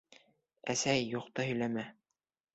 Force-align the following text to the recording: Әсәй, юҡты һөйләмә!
Әсәй, 0.75 1.03
юҡты 1.17 1.47
һөйләмә! 1.51 1.87